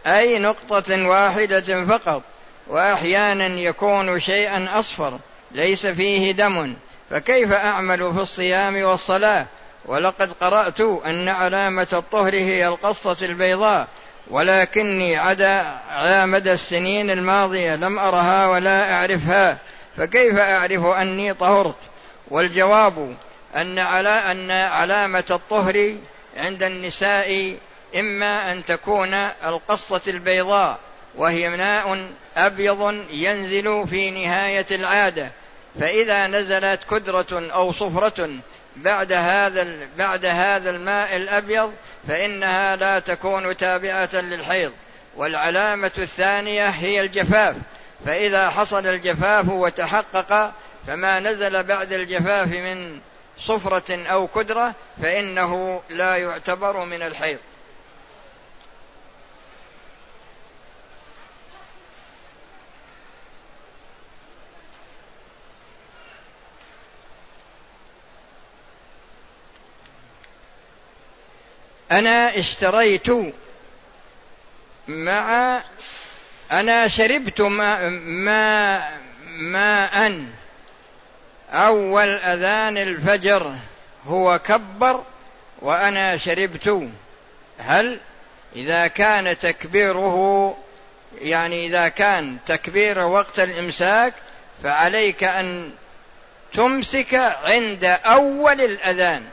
أي 0.06 0.38
نقطة 0.38 1.08
واحدة 1.08 1.84
فقط 1.84 2.22
وأحيانا 2.66 3.60
يكون 3.60 4.20
شيئا 4.20 4.78
أصفر. 4.78 5.18
ليس 5.54 5.86
فيه 5.86 6.32
دم 6.32 6.76
فكيف 7.10 7.52
أعمل 7.52 8.12
في 8.12 8.20
الصيام 8.20 8.82
والصلاة؟ 8.82 9.46
ولقد 9.86 10.32
قرأت 10.32 10.80
أن 10.80 11.28
علامة 11.28 11.88
الطهر 11.92 12.34
هي 12.34 12.68
القصة 12.68 13.16
البيضاء 13.22 13.88
ولكني 14.30 15.16
عدا 15.16 15.60
على 15.90 16.26
مدى 16.26 16.52
السنين 16.52 17.10
الماضية 17.10 17.76
لم 17.76 17.98
أرها 17.98 18.46
ولا 18.46 18.94
أعرفها 18.94 19.58
فكيف 19.96 20.38
أعرف 20.38 20.84
أني 20.84 21.34
طهرت؟ 21.34 21.78
والجواب 22.30 23.16
أن 23.56 23.78
على 23.78 24.08
أن 24.08 24.50
علامة 24.50 25.24
الطهر 25.30 25.96
عند 26.36 26.62
النساء 26.62 27.56
إما 27.96 28.52
أن 28.52 28.64
تكون 28.64 29.14
القصة 29.44 30.02
البيضاء 30.08 30.78
وهي 31.16 31.48
ماء 31.48 32.10
أبيض 32.36 32.92
ينزل 33.10 33.88
في 33.88 34.10
نهاية 34.10 34.66
العادة 34.70 35.32
فإذا 35.80 36.26
نزلت 36.26 36.84
كدرة 36.84 37.52
أو 37.52 37.72
صفرة 37.72 38.30
بعد 38.76 39.12
هذا 39.12 39.88
بعد 39.98 40.26
هذا 40.26 40.70
الماء 40.70 41.16
الأبيض 41.16 41.72
فإنها 42.08 42.76
لا 42.76 42.98
تكون 42.98 43.56
تابعة 43.56 44.10
للحيض. 44.14 44.72
والعلامة 45.16 45.92
الثانية 45.98 46.68
هي 46.68 47.00
الجفاف. 47.00 47.56
فإذا 48.06 48.50
حصل 48.50 48.86
الجفاف 48.86 49.48
وتحقق 49.48 50.52
فما 50.86 51.20
نزل 51.20 51.62
بعد 51.62 51.92
الجفاف 51.92 52.48
من 52.48 53.00
صفرة 53.38 54.06
أو 54.06 54.26
كدرة 54.26 54.74
فإنه 55.02 55.82
لا 55.90 56.16
يعتبر 56.16 56.84
من 56.84 57.02
الحيض. 57.02 57.38
أنا 71.92 72.38
اشتريت 72.38 73.06
مع 74.88 75.60
أنا 76.52 76.88
شربت 76.88 77.40
ماء 77.40 77.88
ماء 77.90 79.00
ماء. 79.26 80.26
أول 81.50 82.08
أذان 82.08 82.78
الفجر 82.78 83.54
هو 84.06 84.38
كبر 84.38 85.04
وأنا 85.62 86.16
شربت. 86.16 86.88
هل 87.58 88.00
إذا 88.56 88.86
كان 88.86 89.38
تكبيره 89.38 90.56
يعني 91.20 91.66
إذا 91.66 91.88
كان 91.88 92.38
تكبير 92.46 92.98
وقت 92.98 93.40
الإمساك 93.40 94.14
فعليك 94.62 95.24
أن 95.24 95.72
تمسك 96.52 97.14
عند 97.44 97.84
أول 98.04 98.60
الأذان. 98.60 99.24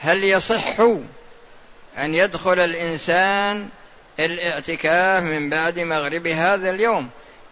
هل 0.00 0.24
يصح 0.24 0.80
أن 1.98 2.14
يدخل 2.14 2.60
الإنسان 2.60 3.68
الاعتكاف 4.20 5.22
من 5.22 5.50
بعد 5.50 5.78
مغرب 5.78 6.26
هذا 6.26 6.70
اليوم؟ 6.70 7.10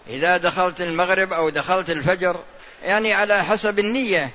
إذا 0.08 0.36
دخلت 0.36 0.80
المغرب 0.80 1.32
أو 1.32 1.48
دخلت 1.48 1.90
الفجر 1.90 2.40
يعني 2.82 3.14
على 3.14 3.44
حسب 3.44 3.78
النية. 3.78 4.30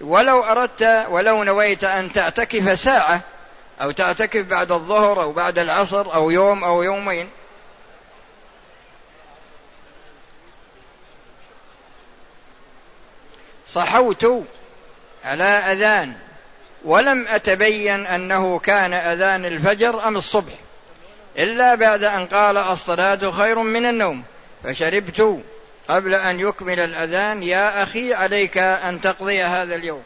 ولو 0.00 0.44
أردت 0.44 1.06
ولو 1.08 1.44
نويت 1.44 1.84
أن 1.84 2.12
تعتكف 2.12 2.78
ساعة 2.78 3.20
أو 3.80 3.90
تعتكف 3.90 4.46
بعد 4.46 4.72
الظهر 4.72 5.22
أو 5.22 5.32
بعد 5.32 5.58
العصر 5.58 6.14
أو 6.14 6.30
يوم 6.30 6.64
أو 6.64 6.82
يومين. 6.82 7.28
صحوت 13.68 14.44
على 15.24 15.44
أذان. 15.44 16.25
ولم 16.86 17.28
أتبين 17.28 18.06
أنه 18.06 18.58
كان 18.58 18.92
أذان 18.92 19.44
الفجر 19.44 20.08
أم 20.08 20.16
الصبح 20.16 20.52
إلا 21.38 21.74
بعد 21.74 22.04
أن 22.04 22.26
قال 22.26 22.58
الصلاة 22.58 23.30
خير 23.30 23.58
من 23.58 23.86
النوم 23.86 24.24
فشربت 24.64 25.42
قبل 25.88 26.14
أن 26.14 26.40
يكمل 26.40 26.80
الأذان 26.80 27.42
يا 27.42 27.82
أخي 27.82 28.14
عليك 28.14 28.58
أن 28.58 29.00
تقضي 29.00 29.42
هذا 29.42 29.74
اليوم. 29.74 30.02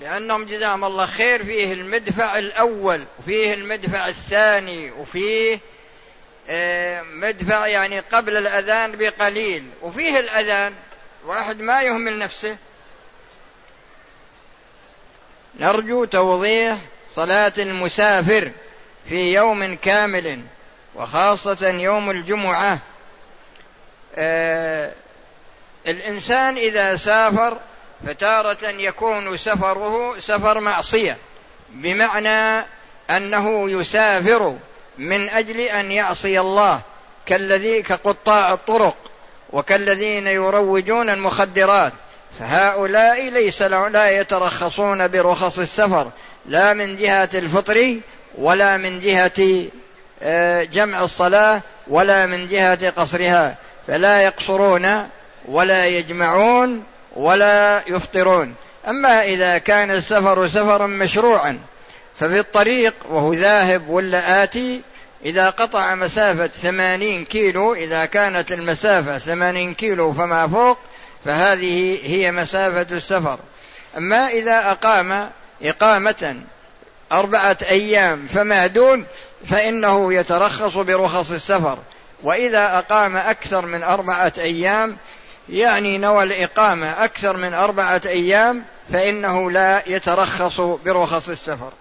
لأنهم 0.00 0.46
جزاهم 0.46 0.84
الله 0.84 1.06
خير 1.06 1.44
فيه 1.44 1.72
المدفع 1.72 2.38
الأول 2.38 3.04
وفيه 3.18 3.54
المدفع 3.54 4.08
الثاني 4.08 4.90
وفيه 4.90 5.60
آه، 6.48 7.02
مدفع 7.02 7.66
يعني 7.66 8.00
قبل 8.00 8.36
الأذان 8.36 8.96
بقليل 8.96 9.64
وفيه 9.82 10.18
الأذان 10.18 10.74
واحد 11.24 11.60
ما 11.60 11.82
يهمل 11.82 12.18
نفسه. 12.18 12.56
نرجو 15.58 16.04
توضيح 16.04 16.76
صلاة 17.14 17.52
المسافر 17.58 18.50
في 19.08 19.32
يوم 19.34 19.76
كامل 19.76 20.40
وخاصة 20.94 21.68
يوم 21.68 22.10
الجمعة. 22.10 22.78
آه 24.14 24.92
الإنسان 25.86 26.56
إذا 26.56 26.96
سافر 26.96 27.58
فتارة 28.06 28.68
يكون 28.68 29.36
سفره 29.36 30.18
سفر 30.18 30.60
معصية 30.60 31.18
بمعنى 31.68 32.66
أنه 33.10 33.70
يسافر 33.70 34.56
من 34.98 35.28
أجل 35.28 35.60
أن 35.60 35.92
يعصي 35.92 36.40
الله 36.40 36.80
كالذي 37.26 37.82
كقطاع 37.82 38.52
الطرق 38.52 38.96
وكالذين 39.52 40.26
يروجون 40.26 41.10
المخدرات. 41.10 41.92
فهؤلاء 42.38 43.30
ليس 43.30 43.62
لا 43.62 44.10
يترخصون 44.10 45.08
برخص 45.08 45.58
السفر 45.58 46.10
لا 46.46 46.72
من 46.72 46.96
جهة 46.96 47.28
الفطر 47.34 48.00
ولا 48.38 48.76
من 48.76 49.00
جهة 49.00 49.68
آه، 50.22 50.64
جمع 50.64 51.02
الصلاة 51.02 51.62
ولا 51.88 52.26
من 52.26 52.46
جهة 52.46 52.90
قصرها 52.90 53.56
فلا 53.86 54.22
يقصرون 54.22 55.06
ولا 55.48 55.86
يجمعون 55.86 56.84
ولا 57.16 57.82
يفطرون. 57.86 58.54
أما 58.88 59.24
إذا 59.24 59.58
كان 59.58 59.90
السفر 59.90 60.48
سفرا 60.48 60.86
مشروعا 60.86 61.58
ففي 62.14 62.38
الطريق 62.38 62.94
وهو 63.10 63.32
ذاهب 63.32 63.88
ولا 63.88 64.42
آتي 64.42 64.82
إذا 65.24 65.50
قطع 65.50 65.94
مسافة 65.94 66.46
ثمانين 66.46 67.24
كيلو 67.24 67.74
إذا 67.74 68.04
كانت 68.04 68.52
المسافة 68.52 69.18
ثمانين 69.18 69.74
كيلو 69.74 70.12
فما 70.12 70.46
فوق 70.46 70.78
فهذه 71.24 72.00
هي 72.02 72.32
مسافة 72.32 72.96
السفر. 72.96 73.38
أما 73.96 74.28
إذا 74.28 74.70
أقام 74.70 75.30
إقامة 75.62 76.42
أربعة 77.12 77.58
أيام 77.62 78.26
فما 78.26 78.66
دون 78.66 79.06
فإنه 79.46 80.14
يترخص 80.14 80.76
برخص 80.76 81.30
السفر. 81.30 81.78
وإذا 82.22 82.78
أقام 82.78 83.16
أكثر 83.16 83.66
من 83.66 83.82
أربعة 83.82 84.32
أيام 84.38 84.96
يعني 85.48 85.98
نوى 85.98 86.22
الإقامة 86.22 87.04
أكثر 87.04 87.36
من 87.36 87.54
أربعة 87.54 88.02
أيام 88.06 88.64
فإنه 88.92 89.50
لا 89.50 89.82
يترخص 89.86 90.60
برخص 90.60 91.28
السفر. 91.28 91.72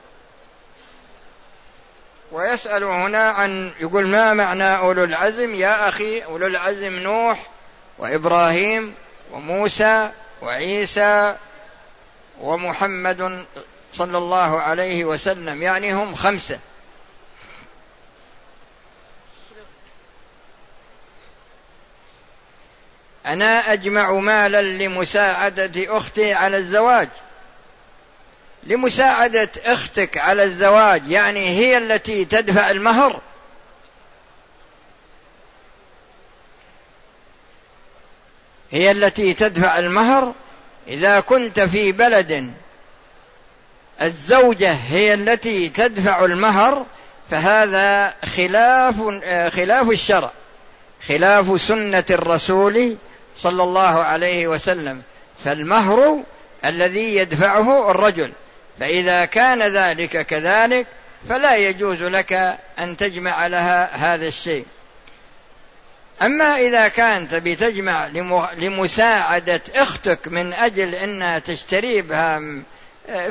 ويسأل 2.31 2.83
هنا 2.83 3.29
عن 3.29 3.71
يقول 3.79 4.07
ما 4.07 4.33
معنى 4.33 4.77
أولو 4.77 5.03
العزم؟ 5.03 5.55
يا 5.55 5.89
أخي 5.89 6.19
أولو 6.19 6.47
العزم 6.47 6.93
نوح 6.93 7.39
وإبراهيم 7.97 8.93
وموسى 9.31 10.11
وعيسى 10.41 11.35
ومحمد 12.41 13.45
صلى 13.93 14.17
الله 14.17 14.61
عليه 14.61 15.05
وسلم. 15.05 15.61
يعني 15.61 15.93
هم 15.93 16.15
خمسة. 16.15 16.59
أنا 23.25 23.73
أجمع 23.73 24.11
مالا 24.11 24.61
لمساعدة 24.61 25.97
أختي 25.97 26.33
على 26.33 26.57
الزواج. 26.57 27.09
لمساعدة 28.63 29.49
أختك 29.65 30.17
على 30.17 30.43
الزواج 30.43 31.07
يعني 31.07 31.49
هي 31.49 31.77
التي 31.77 32.25
تدفع 32.25 32.69
المهر. 32.69 33.21
هي 38.71 38.91
التي 38.91 39.33
تدفع 39.33 39.79
المهر 39.79 40.33
إذا 40.87 41.19
كنت 41.19 41.59
في 41.59 41.91
بلد. 41.91 42.53
الزوجة 44.01 44.73
هي 44.73 45.13
التي 45.13 45.69
تدفع 45.69 46.25
المهر 46.25 46.85
فهذا 47.31 48.13
خلاف 48.35 48.95
خلاف 49.53 49.89
الشرع 49.89 50.31
خلاف 51.07 51.61
سنة 51.61 52.03
الرسول 52.09 52.97
صلى 53.35 53.63
الله 53.63 54.03
عليه 54.03 54.47
وسلم. 54.47 55.01
فالمهر 55.43 56.23
الذي 56.65 57.15
يدفعه 57.15 57.91
الرجل 57.91 58.31
فإذا 58.79 59.25
كان 59.25 59.61
ذلك 59.61 60.25
كذلك 60.25 60.87
فلا 61.29 61.55
يجوز 61.55 62.03
لك 62.03 62.33
أن 62.79 62.97
تجمع 62.97 63.47
لها 63.47 63.95
هذا 63.95 64.27
الشيء. 64.27 64.65
أما 66.21 66.57
إذا 66.57 66.87
كانت 66.87 67.35
بتجمع 67.35 68.07
لمساعدة 68.57 69.61
أختك 69.75 70.27
من 70.27 70.53
أجل 70.53 70.95
أنها 70.95 71.39
تشتري 71.39 72.01
بها 72.01 72.41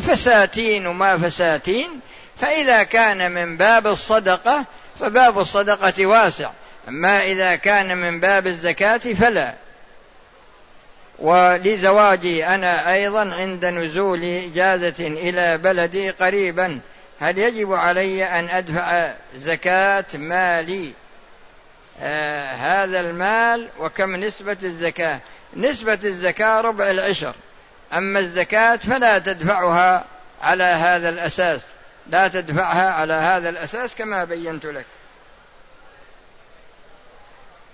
فساتين 0.01 0.87
وما 0.87 1.17
فساتين 1.17 2.01
فإذا 2.37 2.83
كان 2.83 3.33
من 3.33 3.57
باب 3.57 3.87
الصدقة 3.87 4.65
فباب 5.01 5.39
الصدقة 5.39 6.07
واسع. 6.07 6.51
أما 6.89 7.25
إذا 7.25 7.57
كان 7.57 7.97
من 7.97 8.21
باب 8.21 8.47
الزكاة 8.47 8.99
فلا. 8.99 9.55
ولزواجي 11.19 12.47
أنا 12.47 12.93
أيضا 12.93 13.35
عند 13.35 13.67
نزول 13.67 14.25
إجازة 14.25 15.07
إلى 15.07 15.59
بلدي 15.59 16.11
قريبا 16.11 16.81
هل 17.21 17.39
يجب 17.39 17.73
علي 17.73 18.25
أن 18.25 18.49
أدفع 18.49 19.13
زكاة 19.37 20.05
مالي؟ 20.15 20.93
آه 22.01 22.53
هذا 22.53 23.01
المال 23.01 23.69
وكم 23.79 24.17
نسبة 24.17 24.57
الزكاة؟ 24.63 25.21
نسبة 25.57 25.99
الزكاة 26.05 26.61
ربع 26.61 26.91
العشر. 26.91 27.35
أما 27.93 28.19
الزكاة 28.19 28.77
فلا 28.77 29.19
تدفعها 29.19 30.05
على 30.43 30.65
هذا 30.65 31.09
الأساس. 31.09 31.61
لا 32.07 32.29
تدفعها 32.29 32.91
على 32.91 33.15
هذا 33.15 33.49
الأساس 33.49 33.95
كما 33.95 34.25
بينت 34.25 34.67
لك. 34.67 34.87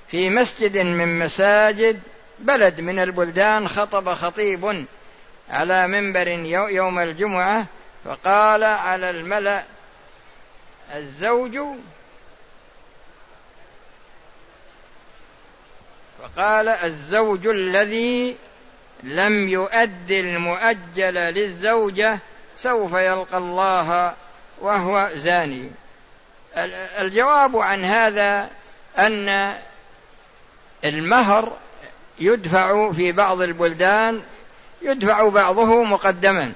في 0.09 0.31
مسجد 0.31 0.79
من 0.79 1.19
مساجد 1.19 2.01
بلد 2.39 2.81
من 2.81 2.99
البلدان 2.99 3.69
خطب 3.69 4.15
خطيب 4.15 4.87
على 5.51 5.87
منبر 5.87 6.29
يوم 6.71 6.99
الجمعة 6.99 7.67
فقال 8.05 8.65
على 8.65 9.11
الملأ 9.11 9.65
الزوج 10.95 11.59
فقال 16.25 16.69
الزوج 16.69 17.47
الذي 17.47 18.37
لم 19.03 19.49
يؤد 19.49 20.11
المؤجل 20.11 21.15
للزوجة 21.15 22.19
سوف 22.57 22.93
يلقى 22.93 23.39
الله 23.39 24.15
وهو 24.61 25.11
زاني. 25.15 25.71
الجواب 26.99 27.57
عن 27.57 27.85
هذا 27.85 28.51
أن 28.99 29.55
المهر 30.85 31.57
يدفع 32.19 32.93
في 32.93 33.13
بعض 33.13 33.41
البلدان 33.41 34.23
يدفع 34.83 35.29
بعضه 35.29 35.85
مقدما 35.85 36.53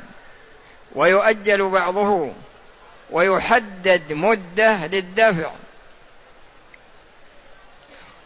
ويؤجل 0.95 1.71
بعضه 1.71 2.33
ويحدد 3.11 4.13
مدة 4.13 4.87
للدفع. 4.87 5.51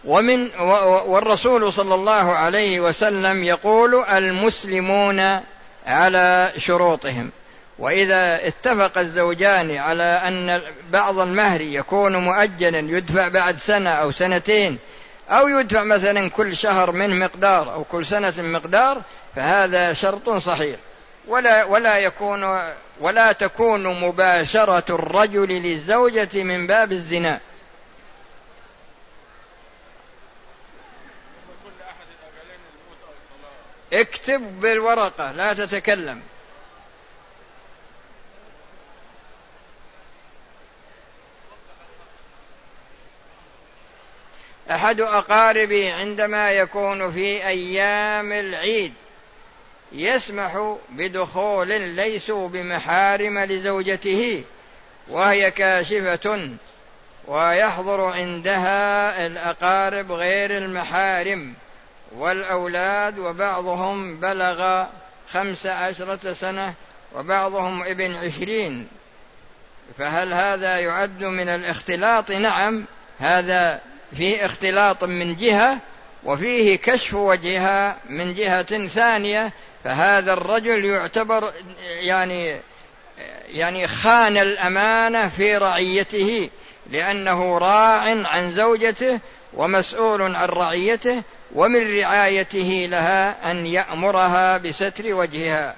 ومن 0.05 0.51
والرسول 1.07 1.73
صلى 1.73 1.95
الله 1.95 2.33
عليه 2.33 2.81
وسلم 2.81 3.45
يقول 3.45 4.05
المسلمون 4.05 5.41
على 5.87 6.53
شروطهم. 6.59 7.31
وإذا 7.79 8.47
اتفق 8.47 8.99
الزوجان 8.99 9.71
على 9.71 10.03
أن 10.03 10.63
بعض 10.91 11.19
المهر 11.19 11.61
يكون 11.61 12.17
مؤجلا 12.17 12.79
يدفع 12.79 13.29
بعد 13.29 13.57
سنة 13.57 13.91
أو 13.91 14.11
سنتين 14.11 14.79
أو 15.31 15.49
يدفع 15.49 15.83
مثلا 15.83 16.31
كل 16.31 16.57
شهر 16.57 16.93
من 16.93 17.19
مقدار 17.19 17.75
أو 17.75 17.85
كل 17.85 18.07
سنة 18.07 18.35
مقدار 18.39 19.03
فهذا 19.37 19.93
شرط 19.93 20.31
صحيح. 20.31 20.77
ولا 21.29 21.65
ولا 21.65 21.99
يكون 21.99 22.61
ولا 23.01 23.33
تكون 23.33 24.01
مباشرة 24.01 24.95
الرجل 24.95 25.49
للزوجة 25.49 26.43
من 26.43 26.67
باب 26.67 26.93
الزنا. 26.93 27.41
اكتب 33.93 34.61
بالورقة 34.61 35.33
لا 35.33 35.53
تتكلم. 35.53 36.23
أحد 44.71 45.01
أقاربي 45.01 45.89
عندما 45.89 46.51
يكون 46.51 47.13
في 47.13 47.47
أيام 47.47 48.33
العيد 48.33 48.93
يسمح 49.93 50.77
بدخول 50.89 51.69
ليسوا 51.69 52.49
بمحارم 52.49 53.39
لزوجته 53.39 54.45
وهي 55.09 55.51
كاشفة 55.51 56.51
ويحضر 57.27 58.01
عندها 58.01 59.27
الأقارب 59.27 60.13
غير 60.13 60.57
المحارم. 60.57 61.55
والأولاد 62.17 63.19
وبعضهم 63.19 64.21
بلغ 64.21 64.87
خمس 65.29 65.67
عشرة 65.67 66.33
سنة 66.33 66.75
وبعضهم 67.15 67.83
ابن 67.83 68.15
عشرين. 68.15 68.89
فهل 69.99 70.33
هذا 70.33 70.79
يعد 70.79 71.25
من 71.25 71.49
الاختلاط؟ 71.49 72.31
نعم 72.31 72.85
هذا 73.19 73.81
فيه 74.17 74.47
اختلاط 74.47 75.05
من 75.05 75.35
جهة 75.35 75.79
وفيه 76.25 76.77
كشف 76.77 77.15
وجهها 77.15 77.97
من 78.09 78.35
جهة 78.35 78.87
ثانية. 78.87 79.53
فهذا 79.85 80.33
الرجل 80.33 80.85
يعتبر 80.85 81.53
يعني 82.01 82.61
يعني 83.49 83.87
خان 83.87 84.37
الأمانة 84.37 85.29
في 85.29 85.57
رعيته 85.57 86.51
لأنه 86.91 87.59
راع 87.59 88.27
عن 88.27 88.53
زوجته 88.53 89.21
ومسؤول 89.55 90.23
عن 90.23 90.49
رعيته 90.49 91.23
ومن 91.55 91.99
رعايته 92.01 92.87
لها 92.89 93.51
أن 93.51 93.67
يأمرها 93.67 94.57
بستر 94.57 95.15
وجهها. 95.15 95.77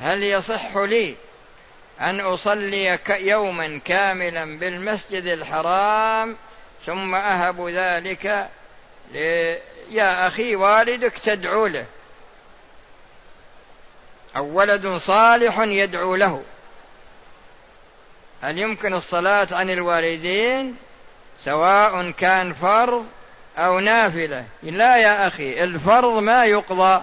هل 0.00 0.22
يصح 0.22 0.76
لي 0.76 1.16
أن 2.00 2.20
أصلي 2.20 2.98
يوما 3.08 3.80
كاملا 3.84 4.58
بالمسجد 4.58 5.24
الحرام 5.24 6.36
ثم 6.86 7.14
أهب 7.14 7.68
ذلك 7.68 8.50
يا 9.90 10.26
أخي 10.26 10.56
والدك 10.56 11.18
تدعو 11.18 11.66
له. 11.66 11.86
أو 14.36 14.44
ولد 14.44 14.96
صالح 14.96 15.58
يدعو 15.58 16.16
له. 16.16 16.42
هل 18.42 18.58
يمكن 18.58 18.94
الصلاة 18.94 19.48
عن 19.52 19.70
الوالدين 19.70 20.76
سواء 21.44 22.10
كان 22.10 22.52
فرض 22.52 23.06
أو 23.58 23.80
نافلة. 23.80 24.44
لا 24.62 24.96
يا 24.96 25.26
أخي 25.26 25.64
الفرض 25.64 26.18
ما 26.18 26.44
يقضى. 26.44 27.02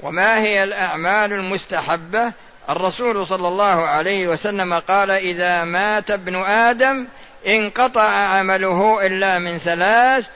وما 0.00 0.38
هي 0.38 0.64
الأعمال 0.64 1.32
المستحبة؟ 1.32 2.32
الرسول 2.70 3.26
صلى 3.26 3.48
الله 3.48 3.86
عليه 3.86 4.28
وسلم 4.28 4.74
قال 4.74 5.10
إذا 5.10 5.64
مات 5.64 6.10
ابن 6.10 6.36
آدم 6.36 7.06
انقطع 7.46 8.10
عمله 8.10 9.06
إلا 9.06 9.38
من 9.38 9.58
ثلاث 9.58 10.28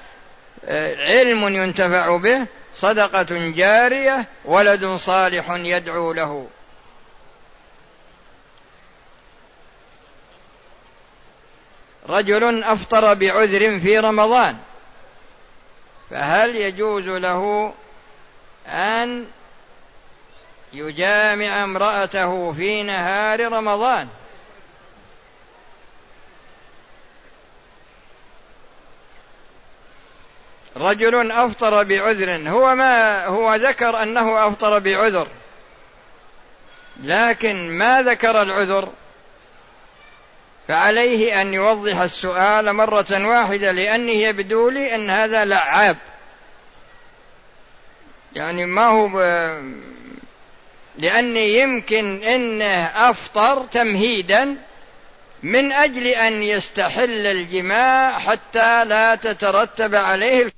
علم 0.99 1.49
ينتفع 1.49 2.17
به 2.17 2.47
صدقة 2.75 3.51
جارية 3.51 4.25
ولد 4.45 4.85
صالح 4.85 5.51
يدعو 5.51 6.13
له. 6.13 6.47
رجل 12.09 12.65
أفطر 12.65 13.15
بعذر 13.15 13.79
في 13.81 13.99
رمضان 13.99 14.57
فهل 16.11 16.57
يجوز 16.57 17.09
له 17.09 17.75
أن 18.67 19.27
يجامع 20.73 21.65
امرأته 21.65 22.53
في 22.53 22.83
نهار 22.83 23.53
رمضان؟ 23.53 24.09
رجل 30.77 31.31
أفطر 31.31 31.83
بعذر 31.83 32.49
هو 32.51 32.75
ما 32.75 33.27
هو 33.27 33.55
ذكر 33.55 34.03
أنه 34.03 34.49
أفطر 34.49 34.79
بعذر 34.79 35.29
لكن 37.03 37.79
ما 37.79 38.03
ذكر 38.03 38.43
العذر؟ 38.43 38.89
فعليه 40.69 41.41
أن 41.41 41.55
يوضح 41.55 42.01
السؤال 42.01 42.73
مرة 42.73 43.27
واحدة 43.27 43.73
لأنه 43.73 44.13
يبدو 44.13 44.69
لي 44.69 44.95
أن 44.95 45.11
هذا 45.11 45.45
لعاب. 45.45 45.97
يعني 48.35 48.67
ما 48.67 48.87
هو 48.87 49.09
ب... 49.09 49.17
لأني 50.99 51.59
يمكن 51.59 52.23
انه 52.23 52.85
أفطر 52.85 53.65
تمهيدا 53.65 54.57
من 55.43 55.73
أجل 55.73 56.07
أن 56.07 56.43
يستحل 56.43 57.27
الجماع 57.27 58.19
حتى 58.19 58.85
لا 58.85 59.15
تترتب 59.15 59.95
عليه 59.95 60.53